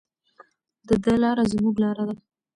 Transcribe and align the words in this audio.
د 0.87 0.89
ده 1.03 1.13
لاره 1.23 1.43
زموږ 1.51 1.75
لاره 1.83 2.03
ده. 2.09 2.15